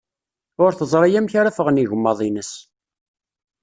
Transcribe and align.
Ur 0.63 0.71
teẓri 0.73 1.11
amek 1.19 1.33
ara 1.39 1.53
ffɣen 1.55 1.81
yigemmaḍ-ines. 1.81 2.51